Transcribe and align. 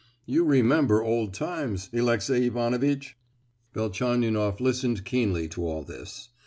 You 0.25 0.43
remember 0.45 1.03
old 1.03 1.31
times, 1.31 1.91
Alexey 1.93 2.47
Ivanovitch!" 2.47 3.17
Velchaninoff 3.75 4.59
listened 4.59 5.05
keenly 5.05 5.47
to 5.49 5.63
all 5.63 5.83
this. 5.83 6.29